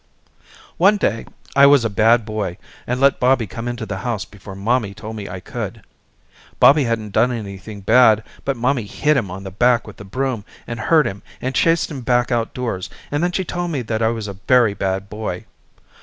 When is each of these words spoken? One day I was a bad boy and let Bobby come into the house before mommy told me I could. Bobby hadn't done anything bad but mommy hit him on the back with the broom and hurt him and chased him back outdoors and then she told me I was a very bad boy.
One 0.77 0.97
day 0.97 1.27
I 1.55 1.67
was 1.67 1.85
a 1.85 1.87
bad 1.87 2.25
boy 2.25 2.57
and 2.87 2.99
let 2.99 3.19
Bobby 3.19 3.45
come 3.45 3.67
into 3.67 3.85
the 3.85 3.97
house 3.99 4.25
before 4.25 4.55
mommy 4.55 4.95
told 4.95 5.15
me 5.15 5.29
I 5.29 5.39
could. 5.39 5.83
Bobby 6.59 6.85
hadn't 6.85 7.11
done 7.13 7.31
anything 7.31 7.81
bad 7.81 8.23
but 8.43 8.57
mommy 8.57 8.87
hit 8.87 9.15
him 9.15 9.29
on 9.29 9.43
the 9.43 9.51
back 9.51 9.85
with 9.85 9.97
the 9.97 10.03
broom 10.03 10.43
and 10.65 10.79
hurt 10.79 11.05
him 11.05 11.21
and 11.39 11.53
chased 11.53 11.91
him 11.91 12.01
back 12.01 12.31
outdoors 12.31 12.89
and 13.11 13.21
then 13.21 13.31
she 13.31 13.45
told 13.45 13.69
me 13.69 13.83
I 13.87 14.07
was 14.07 14.27
a 14.27 14.33
very 14.33 14.73
bad 14.73 15.07
boy. 15.07 15.45